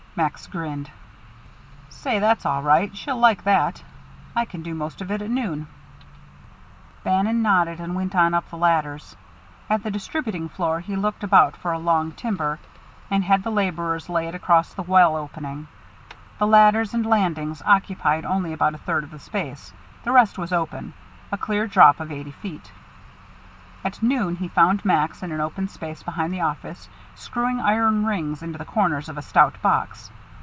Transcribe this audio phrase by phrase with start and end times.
[0.13, 0.91] Max grinned.
[1.87, 2.93] "Say, that's all right.
[2.95, 3.81] She'll like that.
[4.35, 5.67] I can do most of it at noon."
[7.05, 9.15] Bannon nodded and went on up the ladders.
[9.69, 12.59] At the distributing floor he looked about for a long timber,
[13.09, 15.69] and had the laborers lay it across the well opening.
[16.39, 19.71] The ladders and landings occupied only about a third of the space;
[20.03, 20.91] the rest was open,
[21.31, 22.69] a clear drop of eighty feet.
[23.83, 28.43] At noon he found Max in an open space behind the office, screwing iron rings
[28.43, 30.11] into the corners of a stout box.